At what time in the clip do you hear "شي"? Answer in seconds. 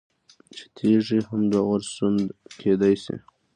3.03-3.15